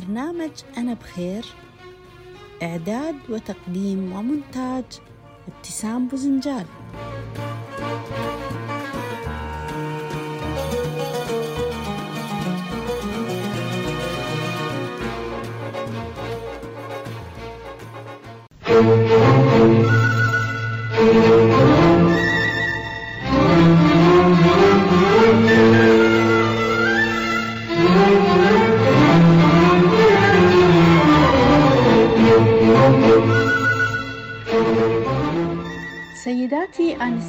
[0.00, 1.44] برنامج أنا بخير
[2.62, 4.84] إعداد وتقديم ومونتاج
[5.48, 6.66] ابتسام بوزنجال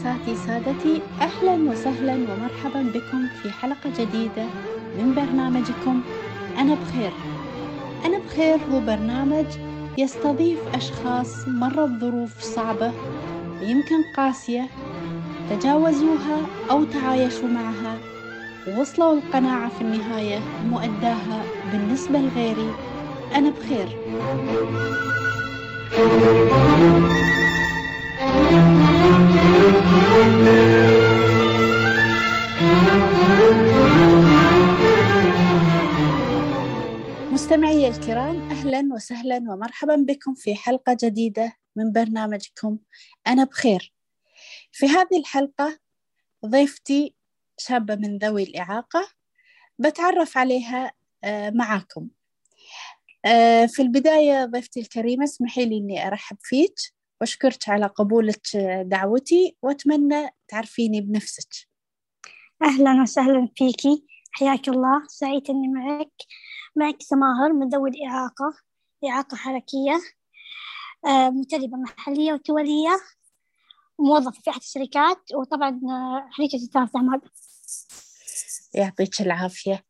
[0.03, 1.01] سيداتي آنساتي سادتي.
[1.21, 4.45] أهلا وسهلا ومرحبا بكم في حلقة جديدة
[4.97, 6.01] من برنامجكم
[6.57, 7.11] أنا بخير.
[8.05, 9.45] أنا بخير هو برنامج
[9.97, 12.91] يستضيف أشخاص مروا بظروف صعبة
[13.61, 14.69] يمكن قاسية
[15.49, 16.37] تجاوزوها
[16.71, 17.97] أو تعايشوا معها
[18.67, 20.39] ووصلوا القناعة في النهاية
[20.69, 22.73] مؤداها بالنسبة لغيري
[23.35, 23.89] أنا بخير.
[37.31, 42.77] مستمعي الكرام أهلا وسهلا ومرحبا بكم في حلقة جديدة من برنامجكم
[43.27, 43.93] أنا بخير.
[44.71, 45.79] في هذه الحلقة
[46.45, 47.15] ضيفتي
[47.57, 49.07] شابة من ذوي الإعاقة
[49.79, 50.91] بتعرف عليها
[51.53, 52.07] معاكم.
[53.67, 56.75] في البداية ضيفتي الكريمة اسمحي لي إني أرحب فيك.
[57.21, 61.49] وأشكرك على قبولك دعوتي وأتمنى تعرفيني بنفسك.
[62.63, 65.07] أهلا وسهلا فيكي حياك الله.
[65.07, 66.11] سعيدة إني معك.
[66.75, 68.53] معك سماهر من ذوي الإعاقة.
[69.05, 70.01] إعاقة حركية
[71.05, 72.99] مدربة محلية ودولية
[73.99, 75.79] موظفة في أحد الشركات وطبعا
[76.37, 77.21] خريجة إدارة أعمال
[78.73, 79.85] يعطيك العافية.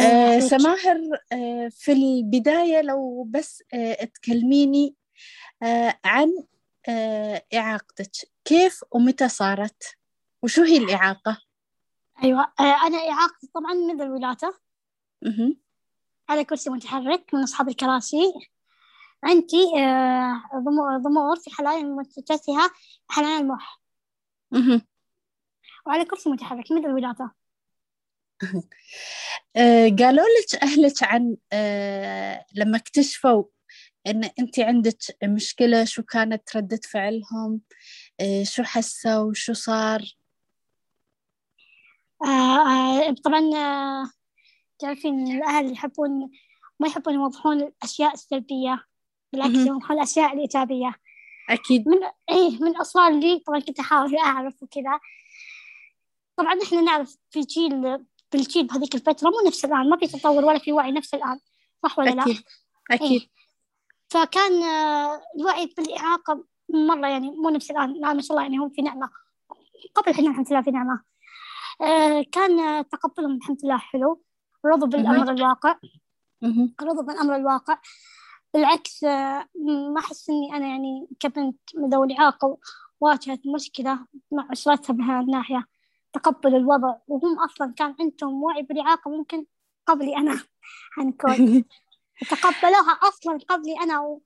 [0.00, 0.96] آه سماهر
[1.32, 4.94] آه في البداية لو بس آه تكلميني
[5.62, 6.55] آه عن آه
[7.54, 8.10] إعاقتك.
[8.44, 9.96] كيف ومتى صارت؟
[10.42, 11.42] وشو هي الإعاقة؟
[12.22, 14.60] أيوة آه أنا إعاقتي طبعا منذ الولادة.
[16.28, 18.32] على كرسي متحرك من أصحاب الكراسي.
[19.24, 20.42] عندي آه
[21.04, 22.70] ضمور في حلال متجسها
[23.08, 23.76] حنان المخ.
[25.86, 27.34] وعلى كرسي متحرك منذ الولادة.
[29.56, 33.44] آه قالوا لك أهلك عن آه لما اكتشفوا
[34.06, 37.60] إن أنت عندك مشكلة شو كانت ردة فعلهم؟
[38.20, 40.02] آه شو حسوا؟ شو صار؟
[42.24, 43.50] آه طبعا
[44.78, 46.30] تعرفين الأهل يحبون
[46.80, 48.84] ما يحبون يوضحون الأشياء السلبية
[49.32, 50.94] بالعكس يوضحون الأشياء الإيجابية.
[51.50, 51.88] أكيد.
[51.88, 51.98] من
[52.30, 55.00] إيه من أصرار لي طبعا كنت أحاول أعرف وكذا.
[56.36, 60.58] طبعا إحنا نعرف في جيل بالجيل بهذيك الفترة مو نفس الآن ما في تطور ولا
[60.58, 61.40] في وعي نفس الآن
[61.82, 62.36] صح ولا أكيد.
[62.36, 62.42] لا؟
[62.90, 63.20] أكيد.
[63.22, 63.28] إيه.
[64.08, 64.52] فكان
[65.38, 67.90] الوعي بالإعاقة مرة يعني مو نفس الآن.
[67.90, 69.10] الآن ما شاء الله يعني هم في نعمة.
[69.94, 71.00] قبل إحنا الحمد لله في نعمة.
[71.80, 74.22] آه كان تقبلهم الحمد لله حلو.
[74.66, 75.74] رضوا بالأمر الواقع.
[76.82, 77.78] رضوا بالأمر الواقع.
[78.54, 79.04] بالعكس
[79.94, 82.58] ما أحس إني أنا يعني كبنت من ذوي الإعاقة
[83.00, 83.98] واجهت مشكلة
[84.32, 85.66] مع أسرتها بهالناحية
[86.12, 86.94] تقبلوا الوضع.
[87.08, 89.44] وهم أصلا كان عندهم وعي بالإعاقة ممكن
[89.86, 90.40] قبلي أنا.
[90.92, 91.64] حنكون
[92.30, 94.22] تقبلوها أصلا قبلي أنا و...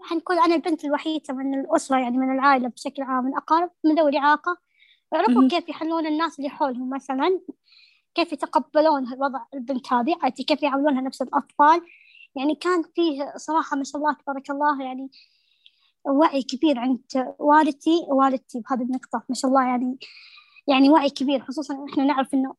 [0.00, 4.10] حنكون أنا البنت الوحيدة من الأسرة يعني من العائلة بشكل عام من أقارب من ذوي
[4.10, 4.56] الإعاقة.
[5.12, 7.40] يعرفوا كيف يحلون الناس اللي حولهم مثلا
[8.14, 11.80] كيف يتقبلون وضع البنت هذه عادي كيف يعاملونها نفس الأطفال.
[12.36, 15.10] يعني كان فيه صراحة ما شاء الله تبارك الله يعني
[16.04, 18.06] وعي كبير عند والدتي.
[18.08, 19.98] ووالدتي بهذه النقطة ما شاء الله يعني
[20.68, 22.54] يعني وعي كبير خصوصا إحنا نعرف إنه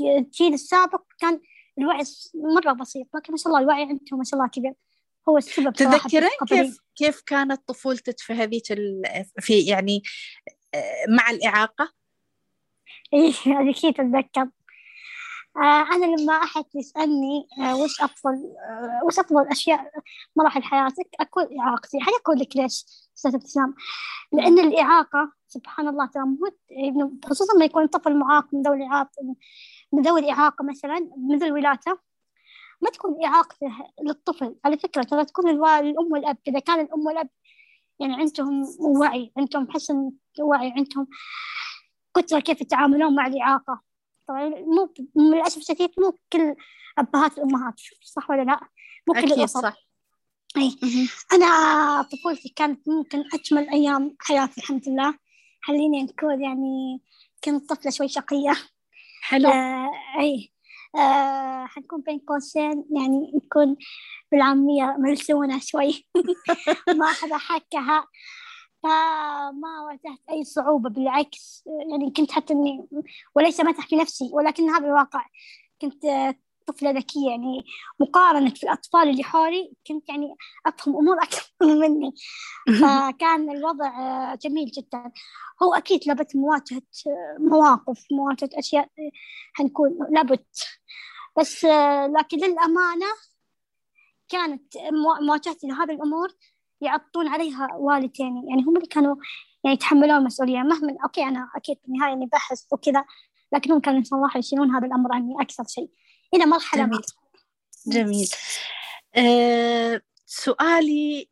[0.00, 1.40] الجيل السابق كان
[1.78, 2.04] الوعي
[2.34, 4.74] مرة بسيط لكن ما شاء الله الوعي عندهم ما شاء الله كبير.
[5.28, 8.64] هو السبب تذكرين كيف كيف كانت طفولتك في هذيك
[9.40, 10.02] في يعني
[11.08, 11.92] مع الإعاقة؟
[13.12, 13.32] إيه
[13.70, 14.48] أكيد أتذكر.
[15.56, 19.90] آه أنا لما أحد يسألني آه وش أفضل آه وش أفضل أشياء
[20.36, 22.00] مراحل حياتك أقول إعاقتي.
[22.00, 22.84] حين أقول لك ليش
[23.16, 23.74] أستاذ ابتسام؟
[24.32, 26.24] لأن الإعاقة سبحان الله ترى
[27.24, 29.10] خصوصا لما يكون طفل معاق من ذوي الإعاقة
[29.92, 32.00] من ذوي الإعاقة مثلا منذ الولادة
[32.80, 33.66] ما تكون إعاقته
[34.02, 34.56] للطفل.
[34.64, 37.28] على فكرة ترى تكون الأم والأب إذا كان الأم والأب
[38.00, 41.06] يعني عندهم وعي عندهم حسن وعي عندهم
[42.14, 43.80] قدرة كيف يتعاملون مع الإعاقة.
[44.28, 46.54] طبعا مو للأسف الشديد مو كل
[46.98, 48.60] أبهات الأمهات صح ولا لا؟
[49.08, 49.76] مو كل أكيد الأسر صح.
[50.56, 50.78] أي
[51.32, 55.14] أنا طفولتي كانت ممكن أجمل أيام حياتي الحمد لله.
[55.62, 57.02] خليني نقول يعني
[57.44, 58.56] كنت طفلة شوي شقية.
[59.28, 59.48] حلو.
[59.48, 60.52] آه أي
[60.96, 63.76] آه حنكون بين قوسين يعني حنكون
[64.32, 66.08] بالعامية ملسونة شوي.
[66.98, 68.06] ما حدا حكها
[68.82, 72.88] فما واجهت أي صعوبة بالعكس يعني كنت حتى إني
[73.34, 75.26] وليس مدح في نفسي ولكن هذا الواقع.
[75.82, 76.06] كنت
[76.68, 77.64] طفلة ذكية يعني
[78.00, 80.34] مقارنة في الأطفال اللي حولي كنت يعني
[80.66, 82.12] أفهم أمور أكثر مني.
[82.80, 83.90] فكان الوضع
[84.34, 85.12] جميل جدا.
[85.62, 86.82] هو أكيد لابد مواجهة
[87.38, 88.88] مواقف مواجهة أشياء
[89.54, 90.46] حنكون لابد.
[91.38, 91.64] بس
[92.18, 93.06] لكن للأمانة
[94.28, 94.62] كانت
[95.26, 96.28] مواجهتي لهذه الأمور
[96.80, 99.16] يعطون عليها والديني يعني هم اللي كانوا
[99.64, 103.04] يعني يتحملون المسؤولية مهما أوكي أنا أكيد في النهاية إني بحث وكذا
[103.52, 105.90] لكن هم كانوا صراحة يشيلون هذا الأمر عني أكثر شيء.
[106.34, 107.00] إلى مرحلة جميل.
[107.86, 108.28] جميل.
[109.16, 111.28] أه سؤالي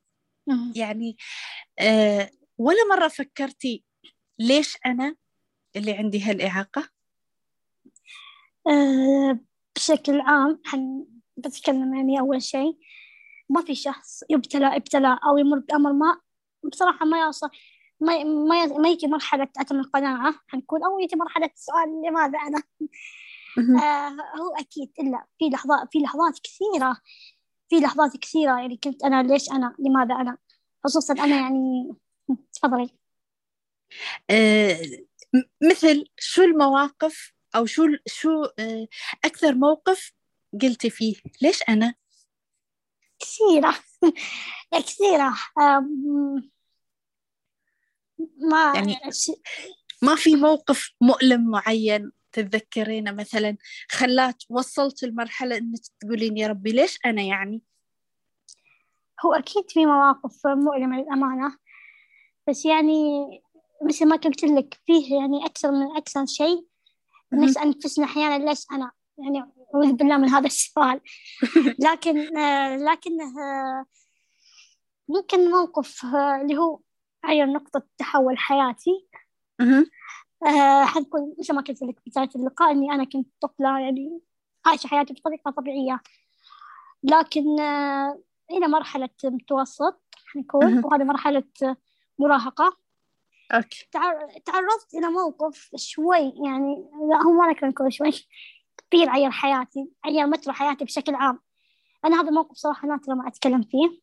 [0.75, 1.17] يعني
[1.79, 3.85] أه ولا مرة فكرتي
[4.39, 5.17] ليش أنا
[5.77, 6.89] اللي عندي هالإعاقة؟
[8.67, 9.39] أه
[9.77, 11.07] بشكل عام حن
[11.37, 12.79] بتكلم يعني أول شيء
[13.49, 16.21] ما في شخص يبتلى ابتلاء أو يمر بأمر ما
[16.65, 17.51] بصراحة ما يوصل
[18.01, 22.63] ما ما ما يجي مرحلة عدم القناعة حنقول أو يجي مرحلة سؤال لماذا أنا؟
[23.59, 26.97] آه هو أكيد إلا في لحظات في لحظات كثيرة
[27.69, 30.39] في لحظات كثيرة يعني كنت أنا ليش أنا لماذا أنا؟
[30.85, 31.95] خصوصا أنا يعني
[32.53, 32.91] تفضلي.
[34.31, 34.79] آه
[35.71, 38.89] مثل شو المواقف أو شو شو آه
[39.25, 40.13] أكثر موقف
[40.63, 41.95] قلتي فيه؟ ليش أنا؟
[43.19, 43.75] كثيرة.
[44.87, 45.35] كثيرة.
[48.39, 48.97] ما يعني
[50.03, 53.57] ما في موقف مؤلم معين تتذكرينه مثلا؟
[53.91, 57.63] خلاك وصلت المرحلة إنك تقولين يا ربي ليش أنا يعني؟
[59.25, 61.57] هو أكيد في مواقف مؤلمة للأمانة
[62.49, 63.27] بس يعني
[63.83, 66.67] مثل ما قلت لك فيه يعني أكثر من أكثر شيء
[67.33, 69.39] نسأل أنفسنا أحيانا ليش أنا؟ يعني
[69.75, 71.01] أعوذ بالله من هذا السؤال.
[71.87, 73.85] لكن آه لكنه آه
[75.09, 76.81] ممكن موقف آه اللي هو
[77.29, 79.07] أي نقطة تحول حياتي.
[80.85, 84.21] حنكون مثل ما قلت لك بداية اللقاء إني أنا كنت طفلة يعني
[84.67, 86.01] عايشة حياتي بطريقة طبيعية.
[87.03, 91.45] لكن آه إلى مرحلة متوسط حنكون وهذه مرحلة
[92.19, 92.77] مراهقة.
[93.53, 93.89] أوكي.
[94.45, 98.13] تعرضت إلى موقف شوي يعني لا هو ما نقدر نقول شوي
[98.77, 101.41] كبير غير حياتي غير مسار حياتي بشكل عام.
[102.05, 104.01] أنا هذا الموقف صراحة نادرة ما أتكلم فيه.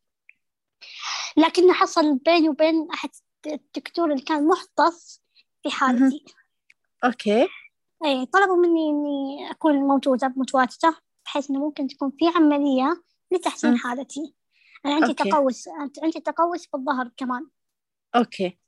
[1.38, 3.10] لكنه حصل بيني وبين أحد
[3.46, 5.23] الدكتور اللي كان مختص
[5.64, 6.26] في حالتي.
[7.04, 7.48] Okay.
[8.06, 10.96] أي طلبوا مني إني أكون موجودة متواجدة
[11.26, 14.36] بحيث إنه ممكن تكون في عملية لتحسين حالتي.
[14.86, 15.30] أنا عندي okay.
[15.30, 15.68] تقوس
[16.02, 17.48] عندي تقوس في الظهر كمان.
[18.16, 18.60] أوكي.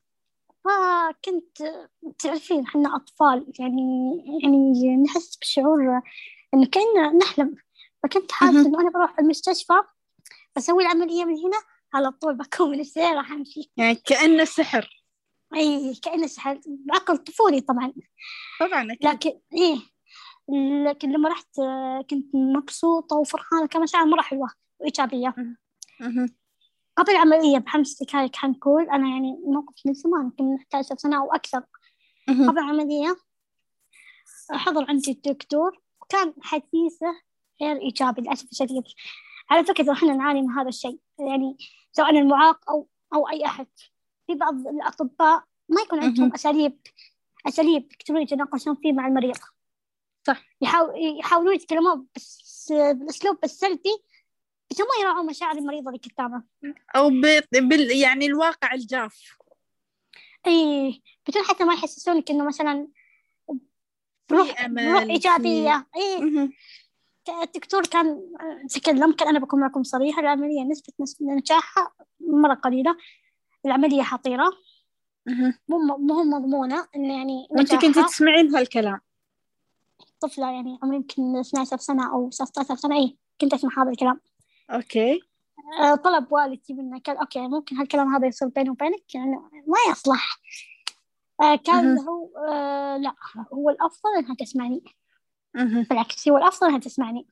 [0.63, 1.87] فكنت
[2.19, 6.01] تعرفين إحنا أطفال يعني يعني نحس بشعور
[6.53, 7.55] إنه كأننا نحلم.
[8.03, 9.73] فكنت حاسة إنه أنا بروح المستشفى
[10.55, 11.57] بسوي العملية من هنا
[11.93, 13.71] على طول بكون من السيارة راح أمشي.
[13.77, 15.04] يعني كأنه سحر.
[15.55, 17.93] أي كأنه سحر بعقل طفولي طبعا.
[18.59, 19.07] طبعا أكيد.
[19.07, 19.77] لكن إيه
[20.85, 21.55] لكن لما رحت
[22.09, 23.67] كنت مبسوطة وفرحانة.
[23.67, 24.49] كان مشاعر مرة حلوة
[24.79, 25.35] وإيجابية.
[26.97, 31.63] قبل العملية بخمس دقايق حنقول أنا يعني موقف من زمان يمكن نحتاج سنة أو أكثر.
[32.27, 33.15] قبل العملية
[34.51, 35.81] حضر عندي الدكتور.
[36.01, 37.21] وكان حديثه
[37.61, 38.83] غير إيجابي للأسف الشديد.
[39.49, 40.99] على فكرة إحنا نعاني من هذا الشيء.
[41.19, 41.57] يعني
[41.91, 43.67] سواء المعاق أو أو أي أحد.
[44.27, 46.79] في بعض الأطباء ما يكون عندهم أساليب
[47.48, 49.38] أساليب يقدرون يتناقشون فيه مع المريض.
[50.27, 50.46] صح.
[50.62, 54.03] يحاول يحاولون يتكلمون بس بالأسلوب السلبي
[54.72, 56.44] بس هم يراعوا مشاعر المريض اللي قدامه.
[56.96, 57.10] أو
[57.51, 59.38] بال يعني الواقع الجاف.
[60.48, 62.88] إي بدون حتى ما يحسسونك إنه مثلا
[64.29, 65.88] بروح بروح إيجابية.
[65.96, 66.50] إي.
[67.44, 68.22] الدكتور كان
[68.70, 72.98] تكلم كان أنا بكون معكم صريحة العملية نسبة نجاحها مرة قليلة.
[73.65, 74.51] العملية حطيره
[75.67, 79.00] مو مو مضمونة انه يعني وأنت كنت تسمعين هالكلام.
[80.19, 82.95] طفلة يعني عمري يمكن 12 سنة أو 16 سنة.
[82.98, 84.22] اي كنت أسمع هذا الكلام.
[84.69, 85.19] okay.
[85.81, 89.36] آه، طلب والدي منا قال okay ممكن هالكلام هذا يصير بيني وبينك؟ يعني
[89.67, 90.39] ما يصلح.
[91.41, 93.15] آه، كان هو آه لا
[93.53, 94.84] هو الأفضل إنها تسمعني.
[95.89, 97.27] بالعكس هو الأفضل إنها تسمعني.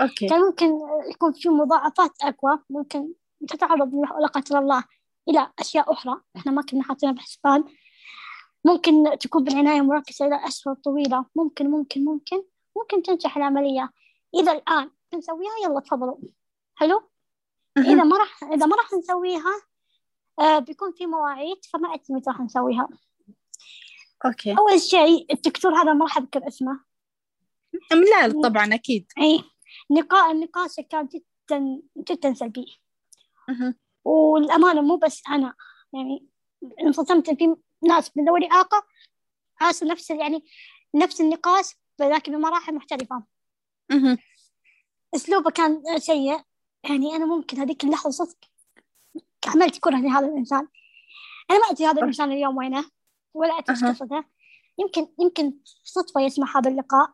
[0.00, 0.28] okay.
[0.28, 0.70] كان ممكن
[1.10, 3.12] يكون في مضاعفات أقوى ممكن
[3.48, 4.84] تتعرض لا قدر الله.
[5.30, 6.20] إلى أشياء أخرى.
[6.36, 7.64] إحنا ما كنا حاطينها بحسبان.
[8.64, 11.26] ممكن تكون بالعناية مركزة إلى أشهر طويلة.
[11.36, 12.42] ممكن ممكن ممكن.
[12.76, 13.90] ممكن تنجح العملية.
[14.34, 16.18] إذا الآن نسويها يلا تفضلوا.
[16.74, 17.10] حلو؟
[17.78, 19.62] إذا ما راح إذا ما راح نسويها
[20.38, 22.88] آه بيكون في مواعيد فما أدري متى راح نسويها.
[24.26, 24.58] أوكي.
[24.58, 26.80] أول شيء الدكتور هذا ما راح أذكر اسمه.
[27.92, 29.12] لا طبعا أكيد.
[29.18, 29.44] إي
[29.90, 32.80] نقاء النقاش كان جدا جدا سلبي.
[34.10, 35.54] والأمانة مو بس أنا
[35.92, 36.26] يعني
[36.80, 38.86] انصدمت في ناس من ذوي الإعاقة
[39.60, 40.44] عاشوا نفس يعني
[40.94, 43.22] نفس النقاش ولكن بمراحل مختلفة
[43.90, 44.18] مهم.
[45.14, 46.40] أسلوبه كان سيء.
[46.84, 48.36] يعني أنا ممكن هذيك اللحظة صدق
[49.46, 50.68] عملت كره لهذا الإنسان.
[51.50, 52.84] أنا ما أدري هذا الإنسان اليوم وينه
[53.34, 53.84] ولا أدري إيش.
[53.84, 54.24] قصته.
[54.78, 57.12] يمكن يمكن صدفة يسمع هذا اللقاء.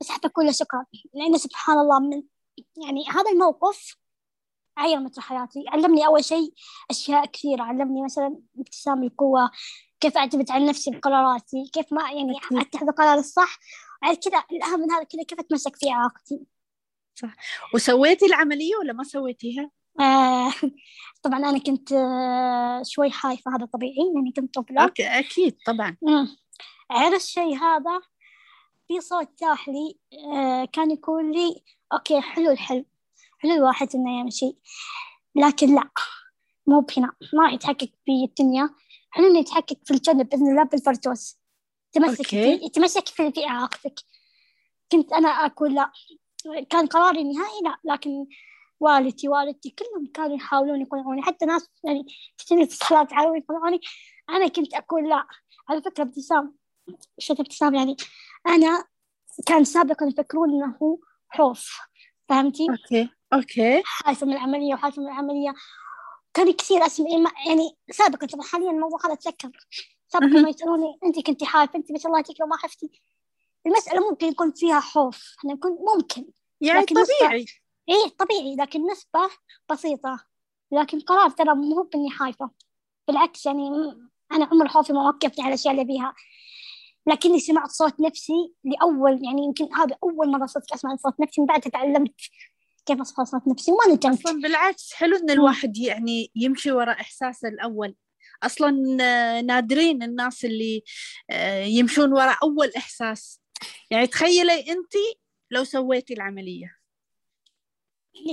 [0.00, 0.86] بس حتى أقول له شكرا.
[1.14, 2.22] لأنه سبحان الله من
[2.76, 3.96] يعني هذا الموقف
[4.78, 6.52] غير مجرى حياتي علمني أول شيء
[6.90, 7.62] أشياء كثيرة.
[7.62, 9.50] علمني مثلا ابتسام القوة
[10.00, 12.36] كيف أعتمد على نفسي بقراراتي كيف ما يعني.
[12.52, 13.58] أتخذ القرار الصح.
[14.02, 16.40] وبعد كذا الأهم من هذا كذا كيف أتمسك في إعاقتي
[17.74, 20.52] وسويتي العملية ولا ما سويتيها؟ آه
[21.22, 24.82] طبعا أنا كنت آه شوي خايفة هذا طبيعي لأني كنت طفلة.
[24.82, 25.96] أوكي أكيد طبعا.
[26.90, 28.00] عرف الشيء هذا
[28.88, 29.98] في صوت داخلي
[30.34, 32.50] آه كان يقول لي okay حلو.
[32.50, 32.84] الحلم
[33.46, 34.56] حلو الواحد إنه يمشي
[35.34, 35.90] لكن لا
[36.66, 37.12] مو بهنا.
[37.32, 38.70] ما راح يتحقق في الدنيا.
[39.18, 41.38] إنه يتحقق في الجنة بإذن الله بالفردوس.
[41.92, 42.58] تمسك okay.
[42.58, 44.00] في تمسك في في إعاقتك
[44.92, 45.92] كنت أنا أقول لا.
[46.70, 48.26] كان قراري النهائي لا لكن
[48.80, 51.22] والدتي والدتي كلهم كانوا يحاولون يقنعوني.
[51.22, 52.06] حتى ناس يعني
[52.38, 53.80] تجيني اتصالات يحاولون يقنعوني.
[54.30, 55.26] أنا كنت أقول لا.
[55.68, 56.54] على فكرة ابتسام
[57.18, 57.96] شو ابتسام يعني.
[58.46, 58.84] أنا
[59.46, 60.98] كان سابقا يفكرون إنه هو
[61.34, 61.78] خوف.
[62.28, 63.15] فهمتي؟ أوكي.
[64.26, 65.54] من العملية وخايفة من العملية.
[66.34, 67.06] كان كثير أسمع
[67.46, 69.50] يعني سابقا طبعا حاليا الموضوع هذا تذكر.
[70.08, 70.28] سابقا.
[70.28, 73.02] ما يسألوني أنت كنتي خايفة أنت ما شاء الله لو ما خفتي
[73.66, 76.26] المسألة ممكن يكون فيها خوف إحنا نكون ممكن.
[76.60, 77.44] يعني لكن نسبة- طبيعي.
[77.88, 79.30] إيه طبيعي لكن نسبة
[79.70, 80.24] بسيطة.
[80.72, 82.50] لكن قرار ترى مو بإني خايفة
[83.08, 83.68] بالعكس يعني
[84.32, 86.14] أنا عمر خوفي ما وقفني على الأشياء اللي أبيها.
[87.06, 91.46] لكني سمعت صوت نفسي لأول يعني يمكن هذا أول مرة صدق أسمع صوت نفسي من
[91.46, 92.14] بعدها تعلمت
[92.86, 97.48] كيف أصفى صوت نفسي؟ وما ندمت أصلا بالعكس حلو إن الواحد يعني يمشي وراء إحساسه
[97.48, 97.94] الأول.
[98.42, 100.82] أصلا آه، نادرين الناس اللي
[101.30, 103.40] آه، يمشون وراء أول إحساس.
[103.90, 104.92] يعني تخيلي أنت
[105.50, 106.76] لو سويتي العملية.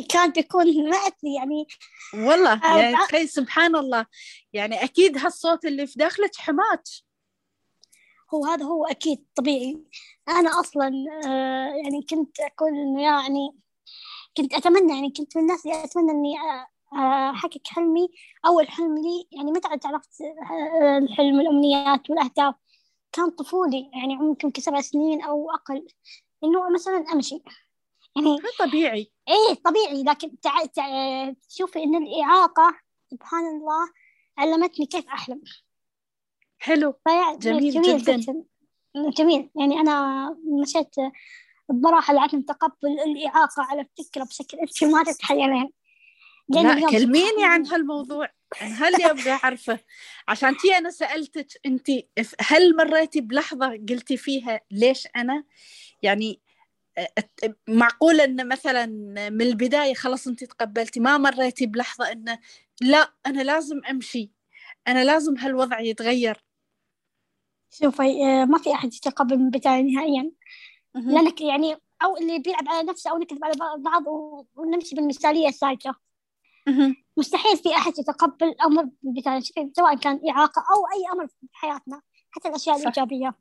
[0.09, 1.67] كان بيكون ما أدري يعني
[2.13, 4.05] والله آه، يعني بع- تخيل سبحان الله.
[4.53, 6.83] يعني أكيد هالصوت اللي في داخلك حماك.
[8.33, 9.83] هو هذا هو أكيد طبيعي.
[10.29, 10.91] أنا أصلا
[11.83, 13.63] يعني كنت إنه يعني
[14.37, 18.09] كنت أتمنى يعني كنت من الناس اللي أتمنى إني آه، آه، أحقق حلمي.
[18.45, 22.55] أول حلم لي يعني متى عرفت آه، الحلم الأمنيات والأهداف؟
[23.11, 25.87] كان طفولي يعني عمري يمكن سبع سنين أو أقل.
[26.43, 27.43] إنه مثلا أمشي.
[28.15, 29.11] يعني طبيعي.
[29.27, 30.03] إيه طبيعي.
[30.03, 30.65] لكن تع...
[30.65, 30.85] تع...
[31.49, 32.75] تشوفي إن الإعاقة
[33.11, 33.89] سبحان الله
[34.37, 35.41] علمتني كيف أحلم.
[36.59, 36.93] حلو.
[37.37, 38.17] جميل جميل جداً.
[38.17, 38.43] جدا.
[38.95, 39.49] جميل.
[39.55, 40.29] يعني أنا
[40.61, 40.95] مشيت
[41.69, 45.69] بمراحل عدم تقبل الإعاقة على فكرة بشكل أنت ما تتخيلين.
[46.49, 48.29] لا كلميني عن هالموضوع
[48.61, 49.79] أنا هل أبغى أعرفه؟
[50.27, 51.87] عشان تي أنا سألتك أنت
[52.39, 55.43] هل مريتي بلحظة قلتي فيها ليش أنا؟
[56.01, 56.41] يعني
[56.99, 58.85] أت- معقول أن مثلا
[59.29, 62.39] من البداية خلاص أنت تقبلتي ما مريتي بلحظة أنه
[62.81, 64.31] لا أنا لازم أمشي
[64.87, 66.43] أنا لازم هالوضع يتغير.
[67.71, 70.31] شوفي آه، ما في أحد يتقبل من البداية نهائيا.
[70.95, 74.03] لأنك يعني أو اللي بيلعب على نفسه أو نكذب على بعض
[74.55, 75.93] ونمشي بالمثالية الساذجة
[76.67, 76.95] مهم.
[77.17, 78.55] مستحيل في أحد يتقبل
[79.03, 82.81] بالبداية شوفي، سواء كان إعاقة أو أي أمر في حياتنا حتى الأشياء صح.
[82.81, 83.35] الإيجابية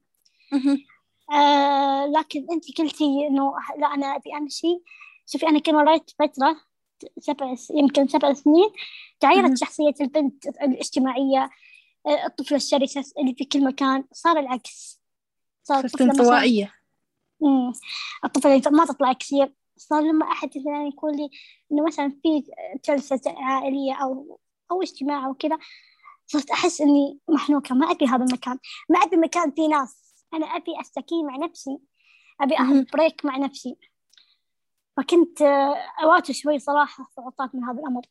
[0.52, 0.84] مهم.
[1.32, 4.82] آه لكن أنت قلتي إنه لا أنا أبي أمشي
[5.26, 6.56] شوفي أنا كم مريت فترة
[7.18, 8.72] سبع يمكن سبع سنين مهم.
[9.20, 11.50] تغيرت شخصية البنت الاجتماعية
[12.06, 15.00] آه، الطفلة الشرسة اللي في كل مكان صار العكس
[15.62, 16.81] صار صرت الطفلة مثلا انطوائية مم.
[18.24, 21.30] الطفلة ما تطلع كثير صار لما أحد مثلا يقول لي
[21.72, 22.44] إنه مثلا في
[22.88, 25.58] جلسة عائلية أو أو اجتماع أو كذا
[26.26, 28.58] صرت أحس إني محنوكة ما أبي هذا المكان.
[28.88, 30.14] ما أبي مكان فيه ناس.
[30.34, 31.78] أنا أبي أستكين مع نفسي.
[32.40, 32.54] أبي.
[32.54, 33.76] أخذ بريك مع نفسي.
[34.96, 38.02] فكنت آه، أواجه شوي صراحة صعوبات من هذا الأمر.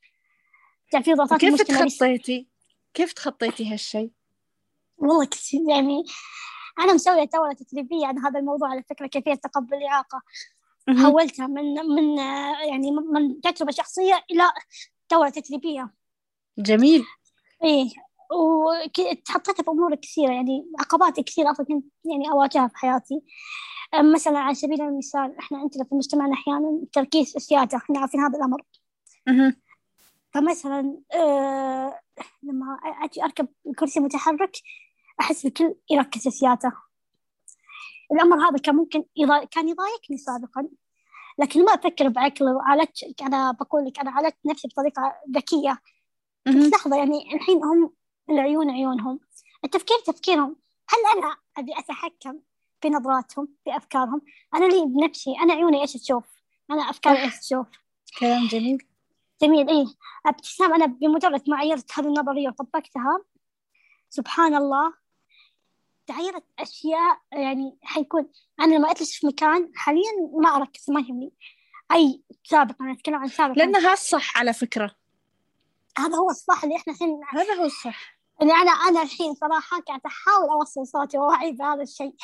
[0.93, 2.47] يعني في ضغوطات كيف تخطيتي؟
[2.93, 4.11] كيف تخطيتي هالشيء
[4.97, 6.03] والله كثير يعني
[6.81, 10.21] أنا مسوية دورة تدريبية عن هذا الموضوع على فكرة كيفية تقبل الإعاقة.
[11.03, 12.17] حولتها من من
[12.69, 14.43] يعني من- تجربة شخصية إلى
[15.11, 15.89] دورة تدريبية.
[16.57, 17.05] جميل.
[17.63, 17.89] إيه
[18.31, 23.21] وتحطيتها في أمور كثيرة يعني عقبات كثيرة أصلا كنت يعني أواجهها في حياتي.
[24.13, 28.61] مثلا على سبيل المثال إحنا عندنا في مجتمعنا أحيانا التركيز السيادة إحنا عارفين هذا الأمر.
[30.33, 31.99] فمثلا آه
[32.43, 33.47] لما أجي أركب
[33.79, 34.51] كرسي متحرك
[35.21, 36.73] أحس الكل يركز السيادة
[38.11, 40.67] الأمر هذا كان ممكن يضايق كان يضايقني سابقا.
[41.39, 45.81] لكن ما أفكر بعقلي وعالجت أنا بقول لك أنا عالجت نفسي بطريقة ذكية.
[46.45, 46.73] بس.
[46.73, 47.93] لحظة يعني الحين هم
[48.29, 49.19] العيون عيونهم.
[49.63, 50.55] التفكير تفكيرهم.
[50.89, 52.39] هل أنا أبي أتحكم
[52.83, 54.21] بنظراتهم بأفكارهم؟
[54.53, 56.23] أنا لي بنفسي أنا عيوني إيش تشوف؟
[56.71, 57.21] أنا أفكاري.
[57.21, 57.67] إيش تشوف؟
[58.19, 58.87] كلام جميل.
[59.41, 59.85] جميل إيه.
[60.25, 63.19] أبتسام أنا بمجرد ما عيرت هذه النظرية وطبقتها
[64.09, 65.00] سبحان الله
[66.07, 68.29] تغيرت أشياء يعني حيكون
[68.59, 71.33] أنا لما أجلس في مكان حاليا ما أركز ما يهمني.
[71.91, 74.95] أي سابقا أنا أتكلم عن سابقا لأنها الصح على فكرة.
[75.97, 78.17] هذا هو الصح اللي إحنا الحين هذا هو الصح.
[78.41, 82.15] اللي أنا أنا الحين صراحة قاعدة أحاول أوصل صوتي ووعي بهذا الشيء.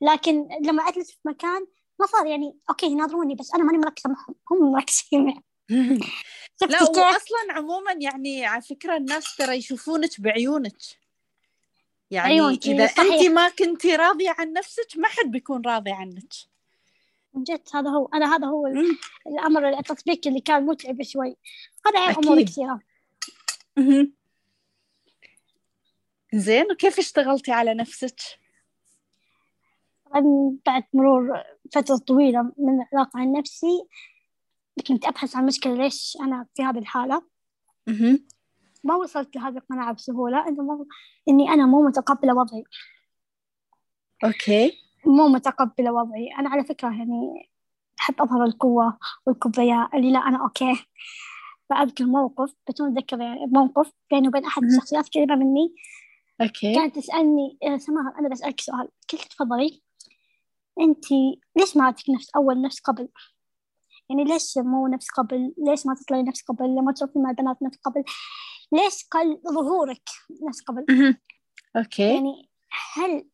[0.00, 1.66] لكن لما أجلس في مكان
[2.00, 4.34] ما صار يعني أوكي يناظروني بس أنا ماني مركزة معهم.
[4.50, 5.42] هم مركزين معي.
[6.70, 10.76] لا؟ واصلا عموما يعني على فكرة الناس ترى يشوفونك بعيونك.
[12.10, 12.98] يعني عيونك، إذا صحيح.
[12.98, 16.32] انت ما كنتي راضية عن نفسك ما حد بيكون راضي عنك
[17.34, 18.98] من جد هذا هو أنا هذا هو مم.
[19.26, 21.36] الأمر التطبيق اللي كان متعب شوي
[21.86, 22.26] هذا أكيد.
[22.26, 22.80] أمور كثيرة.
[26.34, 28.20] زين وكيف اشتغلتي على نفسك؟
[30.66, 33.84] بعد مرور فترة طويلة من العلاقة عن نفسي
[34.86, 37.22] كنت أبحث عن مشكلة ليش أنا في هذه الحالة.
[38.84, 40.48] ما وصلت لهذه القناعة بسهولة.
[40.48, 40.86] إنه مو-
[41.28, 42.64] إني أنا مو متقبلة وضعي.
[44.24, 44.72] okay.
[45.06, 46.28] مو متقبلة وضعي.
[46.38, 47.48] أنا على فكرة يعني
[48.00, 50.84] أحب أظهر القوة والكبرياء اللي لا أنا okay.
[51.70, 54.62] فأذكر موقف بدون ذكر يعني موقف بيني وبين أحد.
[54.64, 55.74] الشخصيات قريبة مني.
[56.40, 56.74] okay.
[56.74, 58.88] كانت تسألني "آه، سماهر أنا بسألك سؤال.
[59.12, 59.82] قلت تفضلي.
[60.80, 61.04] أنت
[61.56, 63.08] ليش ما عندك نفس أول نفس قبل؟
[64.10, 67.76] يعني ليش مو نفس قبل؟ ليش ما تطلعي نفس قبل؟ لما تشوفي مع البنات نفس
[67.84, 68.04] قبل؟
[68.72, 70.08] ليش قل ظهورك.
[70.48, 71.16] نفس قبل.
[71.76, 72.14] okay.
[72.14, 72.50] يعني
[72.94, 73.28] هل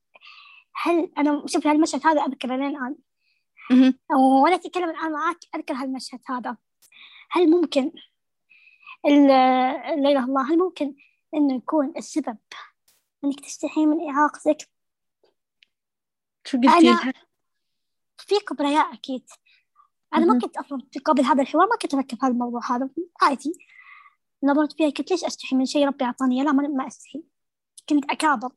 [0.82, 2.96] هل أنا شوفي هالمشهد هذا أذكره لين الآن.
[3.70, 3.98] مهم.
[4.10, 6.56] وأنا أتكلم الآن معاك أذكر هالمشهد هذا.
[7.30, 7.92] هل ممكن
[9.04, 10.94] لا إلا الله هل ممكن
[11.34, 12.38] إنه يكون السبب
[13.24, 14.68] إنك تستحي من إعاقتك
[16.44, 17.12] شو قلتي لها؟
[18.18, 19.24] في كبرياء أكيد.
[20.14, 20.38] أنا ما.
[20.38, 22.90] كنت أصلا في قبل هذا الحوار ما كنت أفكر في هذا الموضوع هذا.
[23.22, 23.52] عادي.
[24.44, 27.22] نظرت فيها قلت ليش أستحي من شيء ربي أعطاني إياه؟ لا ما, ما أستحي
[27.88, 28.52] كنت أكابر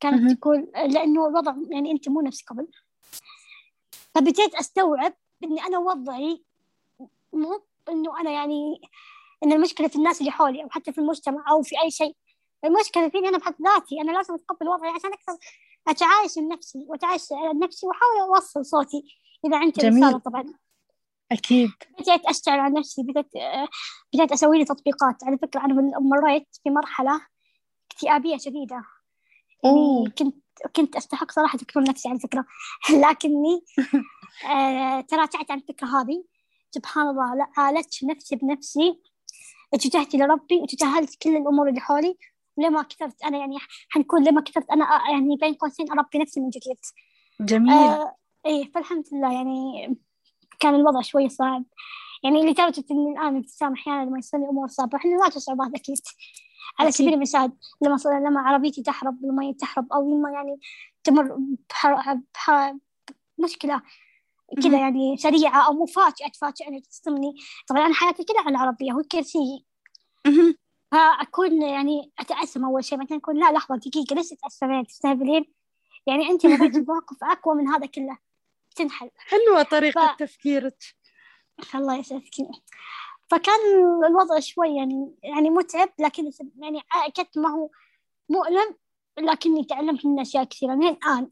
[0.00, 0.34] كانت مهم.
[0.34, 2.68] تقول لأنه الوضع يعني أنت مو نفس قبل
[4.14, 6.44] فبديت أستوعب إني أنا وضعي
[7.32, 8.80] مو إنه أنا يعني
[9.44, 12.16] إن المشكلة في الناس اللي حولي أو حتى في المجتمع أو في أي شيء
[12.64, 15.38] المشكلة فيني أنا بحد ذاتي أنا لازم أتقبل وضعي عشان أقدر
[15.88, 19.04] أتعايش من نفسي وأتعايش على نفسي وأحاول أوصل صوتي
[19.44, 19.88] إذا عندي.
[19.88, 20.54] رسالة طبعا
[21.34, 21.70] أكيد.
[21.98, 23.26] بديت أشتغل على نفسي بديت
[24.14, 25.24] بديت أسوي لي تطبيقات.
[25.24, 27.20] على فكرة أنا مريت في مرحلة
[27.90, 28.84] اكتئابية شديدة.
[29.64, 30.10] يعني.
[30.18, 30.34] كنت
[30.76, 32.44] كنت أستحق صراحة دكتور نفسي على فكرة.
[33.02, 33.64] لكني
[34.50, 36.24] آه، تراجعت عن الفكرة هذه.
[36.70, 39.00] سبحان الله لا عالجت نفسي بنفسي.
[39.74, 42.16] اتجهت لربي وتجاهلت كل الأمور اللي حولي.
[42.58, 43.56] لما كثرت أنا يعني
[43.88, 46.78] حنكون لما كثرت أنا آه، يعني بين قوسين أربي نفسي من جديد.
[47.40, 47.72] جميل.
[47.72, 48.16] آه
[48.46, 49.96] إيه فالحمد لله يعني
[50.64, 51.64] كان الوضع شوي صعب.
[52.22, 54.98] يعني لدرجة إني الآن ابتسام أحيانا لما يصير أمور صعبة.
[54.98, 55.96] إحنا نواجه صعوبات أكيد.
[56.78, 56.90] على.
[56.90, 60.60] سبيل المثال لما لما عربيتي تحرب لما تحرب أو لما يعني
[61.04, 61.38] تمر
[61.70, 62.18] بحر...
[62.34, 62.78] بحر...
[63.38, 63.82] مشكلة
[64.62, 64.78] كذا.
[64.78, 67.34] يعني سريعة أو مفاجأة تفاجئني تصدمني
[67.68, 69.64] طبعا أنا حياتي كلها على العربية هو كرسي
[70.26, 70.54] مهم.
[70.90, 75.44] فأكون يعني أتأسم أول شيء بعدين أكون لا لحظة دقيقة ليش تتأسمين تستهبلين؟
[76.06, 78.18] يعني أنت مريتي بموقف أقوى من هذا كله.
[78.74, 79.10] تنحل.
[79.16, 80.78] حلوة طريقة ف- تفكيرك.
[81.74, 82.30] الله يسعدك.
[83.30, 83.60] فكان
[84.06, 86.30] الوضع شوي يعني يعني متعب لكن
[86.62, 87.70] يعني أكيد ما هو
[88.28, 88.76] مؤلم
[89.18, 90.74] لكني تعلمت منه أشياء كثيرة.
[90.74, 91.30] من الآن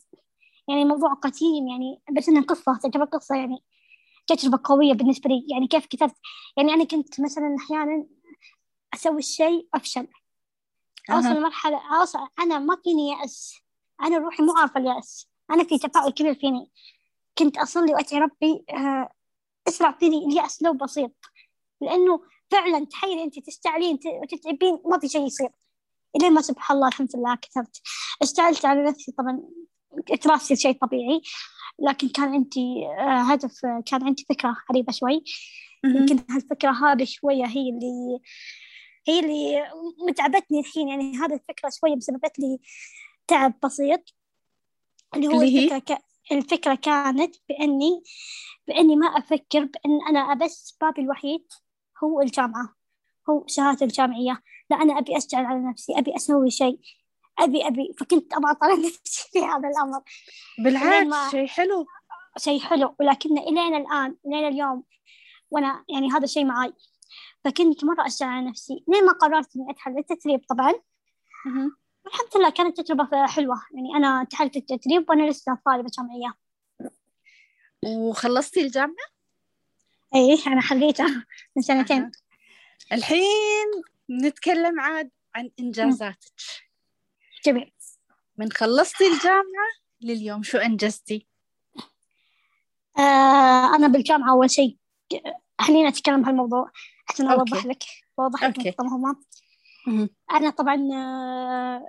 [0.69, 3.65] يعني موضوع قديم يعني بس إنها قصة تعتبر قصة يعني
[4.27, 5.47] تجربة قوية بالنسبة لي.
[5.51, 6.15] يعني كيف كتبت
[6.57, 8.07] يعني أنا كنت مثلا أحيانا
[8.95, 10.09] أسوي الشيء أفشل.
[11.11, 11.29] أوصل.
[11.29, 13.55] لمرحلة أوصل أنا ما فيني يأس.
[14.03, 15.29] أنا روحي مو عارفة اليأس.
[15.51, 16.71] أنا في تفاؤل كبير فيني.
[17.39, 19.09] كنت أصلي وأدعي ربي آه،
[19.69, 21.13] اسرع فيني اليأس لو بسيط.
[21.81, 25.49] لأنه فعلا تخيلي أنت تستعلين وتتعبين ما في شيء يصير.
[26.17, 27.81] إلين ما سبحان الله الحمد لله كتبت
[28.23, 29.43] اشتغلت على نفسي طبعا
[30.21, 31.23] تراسي شيء طبيعي.
[31.79, 35.25] لكن كان عندي آه، هدف آه، كان عندي فكرة غريبة شوي.
[35.85, 38.21] يمكن هالفكرة هذه شوية هي اللي
[39.09, 39.63] هي اللي
[40.09, 40.89] متعبتني الحين.
[40.89, 42.59] يعني هذه الفكرة شوية مسببت لي
[43.27, 44.01] تعب بسيط.
[45.15, 46.03] اللي هو اللي هي؟ الفكرة ك...
[46.33, 48.03] الفكرة كانت بإني
[48.69, 51.47] بإني ما أفكر بإن أنا بس بابي الوحيد
[52.05, 52.75] هو الجامعة
[53.31, 54.43] هو شهادة الجامعية.
[54.71, 56.81] لا أنا أبي أشتغل على نفسي أبي أسوي شيء
[57.39, 57.95] أبي أبي.
[57.99, 60.03] فكنت أضغط على نفسي في هذا الأمر.
[60.59, 61.87] بالعكس شيء حلو.
[62.39, 62.95] شيء حلو.
[63.01, 64.85] ولكن إلين الآن إلين اليوم
[65.51, 66.73] وأنا يعني هذا الشيء معي
[67.45, 68.85] فكنت مرة أشتغل على نفسي.
[68.89, 70.73] لين ما قررت إني أدخل التدريب طبعا.
[72.05, 73.63] والحمد لله كانت تجربة حلوة.
[73.75, 76.35] يعني أنا دخلت التدريب وأنا لسه طالبة جامعية.
[77.85, 79.07] وخلصتي الجامعة؟
[80.15, 82.11] إيه أنا حليتها من سنتين.
[82.93, 83.67] الحين
[84.11, 86.33] نتكلم عاد عن إنجازاتك.
[87.45, 87.73] جميل.
[88.37, 91.27] من خلصتي الجامعة لليوم شو أنجزتي؟
[92.99, 94.77] آه أنا بالجامعة أول شيء
[95.61, 96.71] خلينا نتكلم هالموضوع
[97.09, 97.83] عشان أوضح لك
[98.19, 99.17] أوضح لك نقطة مهمة
[100.31, 101.87] أنا طبعا آه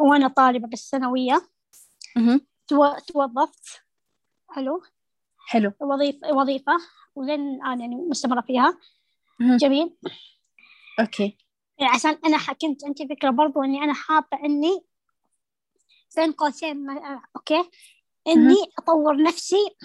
[0.00, 1.48] وأنا طالبة بالثانوية.
[3.06, 3.82] توظفت.
[4.50, 4.82] حلو.
[5.48, 5.72] حلو.
[5.80, 6.72] وظيفة وظيفة.
[7.14, 8.78] ولين الآن يعني مستمرة فيها.
[9.40, 9.96] جميل.
[11.00, 11.38] okay.
[11.94, 14.80] عشان أنا كنت عندي فكرة برضو إني أنا حابة إني
[16.16, 16.86] بين قوسين
[17.36, 17.70] okay.
[18.28, 19.76] إني أطور نفسي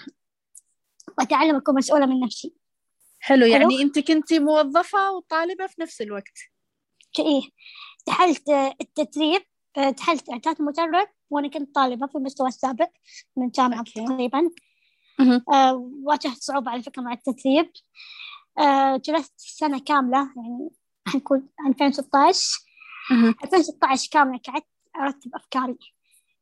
[1.18, 2.54] وأتعلم أكون مسؤولة من نفسي.
[3.20, 3.46] حلو.
[3.46, 6.38] يعني حلو؟ أنت كنتي موظفة وطالبة في نفس الوقت.
[7.20, 7.42] إيه
[8.06, 8.48] دخلت
[8.80, 9.42] التدريب
[9.78, 12.88] دخلت إعداد مدرب وأنا كنت طالبة في المستوى السابق
[13.36, 14.50] من جامعة تقريبا.
[15.52, 17.72] آه واجهت صعوبة على فكرة مع التدريب.
[18.58, 20.70] آه جلست سنة كاملة يعني
[21.08, 22.58] حنقول 2016
[23.44, 25.78] 2016 كاملة قعدت أرتب أفكاري.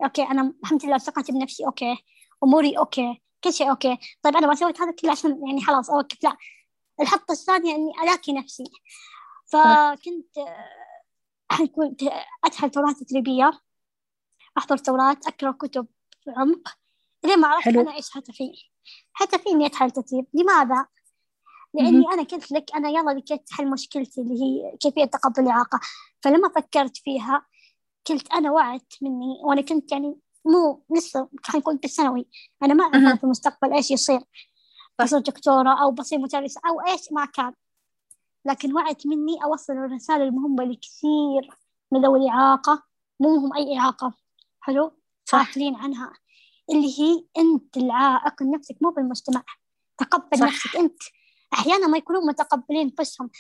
[0.05, 1.97] okay أنا الحمد لله ثقتي بنفسي okay.
[2.45, 3.23] أموري okay.
[3.45, 3.99] كل شيء okay.
[4.23, 6.25] طيب أنا بسوي هذا كله عشان يعني خلاص أوقف.
[6.25, 6.37] لا.
[7.01, 8.65] الخطة الثانية إني ألاقي نفسي.
[9.53, 10.35] فكنت
[11.77, 12.03] كنت
[12.45, 13.61] أدخل دورات تدريبية.
[14.59, 15.87] أحضر دورات أقرأ كتب
[16.27, 16.69] بعمق
[17.25, 18.53] لين ما عرفت أنا إيش هدفي
[19.17, 20.27] هدفي إني أدخل تدريب.
[20.35, 20.87] لماذا؟
[21.75, 25.81] لأني أنا قلت لك أنا يلا لقيت حل مشكلتي اللي هي كيفية تقبل الإعاقة.
[26.23, 27.47] فلما فكرت فيها
[28.07, 32.29] قلت أنا وعدت مني وأنا كنت يعني مو لسه نقول بالثانوي.
[32.63, 34.21] أنا ما أعرف في المستقبل إيش يصير.
[35.01, 37.55] بصير دكتورة أو بصير مدرسة أو إيش ما كان.
[38.45, 41.51] لكن وعدت مني أوصل الرسالة المهمة لكثير
[41.93, 42.83] من ذوي الإعاقة.
[43.21, 44.15] مو هم أي إعاقة.
[44.61, 44.93] حلو؟
[45.35, 46.13] غافلين عنها.
[46.71, 49.43] اللي هي أنت العائق لنفسك مو بالمجتمع.
[49.99, 50.47] تقبل صح.
[50.47, 51.03] نفسك أنت.
[51.53, 53.31] أحيانا ما يكونون متقبلين أنفسهم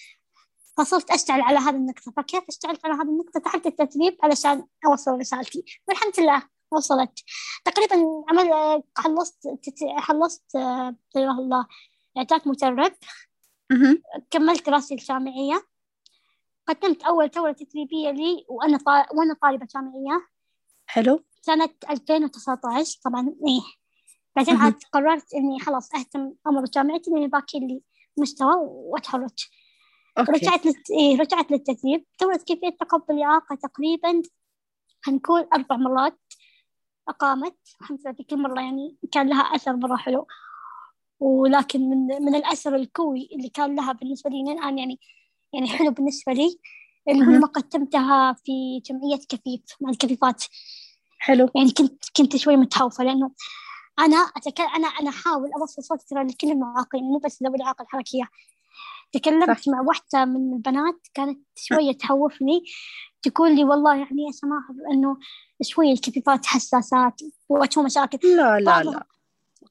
[0.77, 2.13] فصرت أشتغل على هذه النقطة.
[2.17, 5.65] فكيف اشتغلت على هذه النقطة؟ تحت التدريب علشان أوصل رسالتي.
[5.89, 7.21] والحمد لله وصلت.
[7.65, 9.49] تقريبا عمل خلصت
[10.01, 11.67] خلصت لا الله.
[12.19, 12.93] إعداد مدرب
[14.30, 15.66] كملت دراستي الجامعية.
[16.66, 19.06] قدمت أول دورة تدريبية لي وأنا طا...
[19.14, 20.26] وأنا طالبة جامعية.
[20.87, 21.24] حلو.
[21.40, 23.62] سنة 2019 طبعا إيه.
[24.37, 27.83] بعدين عاد قررت إني خلاص أهتم أمر جامعتي إني باقي لي
[28.16, 29.48] مستوى وأتخرج.
[30.18, 30.33] أوكي.
[30.33, 30.90] رجعت لت...
[30.90, 32.06] إيه رجعت للتدريب.
[32.20, 34.22] دورة كيفية تقبل الإعاقة تقريبا
[35.04, 36.20] هنقول أربع مرات
[37.09, 37.56] أقامت.
[37.80, 40.26] الحمد لله في كل مرة يعني كان لها أثر مرة حلو.
[41.20, 45.00] ولكن من من الأثر القوي اللي كان لها بالنسبة لي الآن يعني
[45.52, 46.59] يعني حلو بالنسبة لي
[47.09, 50.44] اللي هو لما قدمتها في جمعية كفيف مع الكفيفات
[51.18, 51.48] حلو.
[51.56, 53.30] يعني كنت كنت شوي متخوفة لأنه
[53.98, 58.24] أنا أتكلم أنا أنا أحاول أوصل صوتي ترى لكل المعاقين مو بس ذوي الإعاقة الحركية
[59.12, 59.68] تكلمت صح.
[59.68, 62.64] مع واحدة من البنات كانت شوية تخوفني
[63.22, 65.16] تقول لي والله يعني يا سماح إنه
[65.62, 68.18] شوية الكفيفات حساسات وأشوف مشاكل.
[68.37, 69.06] لا لا لا.